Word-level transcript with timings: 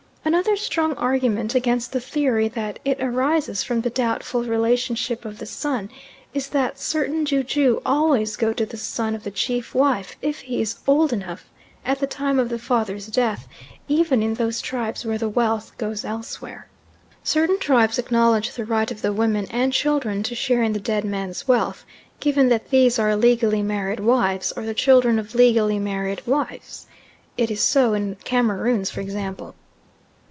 Another 0.23 0.55
strong 0.55 0.93
argument 0.93 1.55
against 1.55 1.91
the 1.91 1.99
theory 1.99 2.47
that 2.49 2.77
it 2.85 3.01
arises 3.01 3.63
from 3.63 3.81
the 3.81 3.89
doubtful 3.89 4.43
relationship 4.43 5.25
of 5.25 5.39
the 5.39 5.47
son, 5.47 5.89
is 6.33 6.49
that 6.49 6.77
certain 6.79 7.25
ju 7.25 7.43
ju 7.43 7.81
always 7.83 8.35
go 8.37 8.53
to 8.53 8.63
the 8.63 8.77
son 8.77 9.15
of 9.15 9.23
the 9.23 9.31
chief 9.31 9.73
wife, 9.73 10.15
if 10.21 10.41
he 10.41 10.61
is 10.61 10.77
old 10.85 11.11
enough, 11.11 11.49
at 11.83 11.99
the 11.99 12.05
time 12.07 12.37
of 12.37 12.49
the 12.49 12.59
father's 12.59 13.07
death, 13.07 13.47
even 13.87 14.21
in 14.21 14.35
those 14.35 14.61
tribes 14.61 15.03
where 15.03 15.17
the 15.17 15.27
wealth 15.27 15.75
goes 15.79 16.05
elsewhere. 16.05 16.67
Certain 17.23 17.57
tribes 17.59 17.97
acknowledge 17.97 18.51
the 18.53 18.63
right 18.63 18.91
of 18.91 19.01
the 19.01 19.11
women 19.11 19.47
and 19.49 19.73
children 19.73 20.21
to 20.21 20.35
share 20.35 20.61
in 20.61 20.71
the 20.73 20.79
dead 20.79 21.03
man's 21.03 21.47
wealth, 21.47 21.83
given 22.19 22.47
that 22.47 22.69
these 22.69 22.99
are 22.99 23.15
legally 23.15 23.63
married 23.63 23.99
wives, 23.99 24.51
or 24.55 24.63
the 24.63 24.75
children 24.75 25.17
of 25.17 25.33
legally 25.35 25.79
married 25.79 26.21
wives; 26.27 26.85
it 27.37 27.49
is 27.49 27.61
so 27.63 27.93
in 27.95 28.15
Cameroons, 28.23 28.89
for 28.91 29.01
example. 29.01 29.55